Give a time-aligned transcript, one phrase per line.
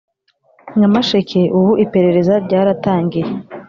[0.79, 3.27] Nyamasheke ubu iperereza ryaratangiye